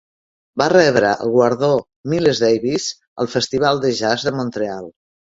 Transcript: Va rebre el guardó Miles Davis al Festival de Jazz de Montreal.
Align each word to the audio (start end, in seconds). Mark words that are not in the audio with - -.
Va 0.59 0.67
rebre 0.71 1.09
el 1.25 1.33
guardó 1.33 1.67
Miles 2.13 2.41
Davis 2.43 2.87
al 3.25 3.29
Festival 3.33 3.83
de 3.83 3.91
Jazz 3.99 4.25
de 4.29 4.33
Montreal. 4.39 4.89